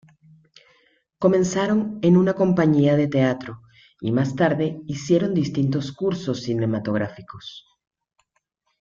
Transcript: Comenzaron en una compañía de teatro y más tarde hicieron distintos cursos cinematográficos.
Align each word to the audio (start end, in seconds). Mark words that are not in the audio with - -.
Comenzaron 1.19 1.99
en 2.01 2.17
una 2.17 2.33
compañía 2.33 2.95
de 2.95 3.07
teatro 3.07 3.61
y 3.99 4.11
más 4.11 4.35
tarde 4.35 4.81
hicieron 4.87 5.35
distintos 5.35 5.91
cursos 5.91 6.41
cinematográficos. 6.41 7.67